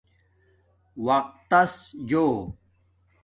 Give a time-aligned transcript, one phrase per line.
[1.05, 1.73] وقت تس
[2.09, 2.25] جو